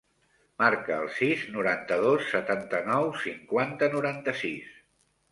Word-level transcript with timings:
Marca 0.61 0.93
el 1.01 1.09
sis, 1.17 1.43
noranta-dos, 1.57 2.23
setanta-nou, 2.35 3.09
cinquanta, 3.25 3.91
noranta-sis. 3.97 4.73